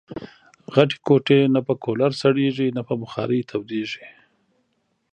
[0.73, 4.05] غټي کوټې نه په کولرسړېږي، نه په بخارۍ تودېږي